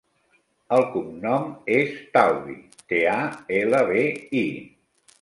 [0.77, 1.45] El cognom
[1.77, 2.57] és Talbi:
[2.95, 3.21] te, a,
[3.63, 4.11] ela, be,
[4.45, 4.47] i.